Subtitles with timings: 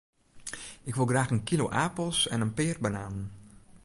[0.89, 3.23] Ik wol graach in kilo apels en in pear bananen.